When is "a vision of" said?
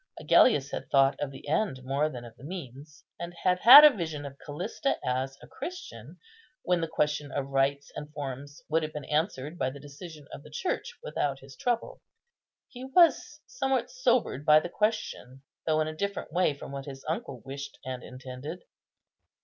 3.83-4.35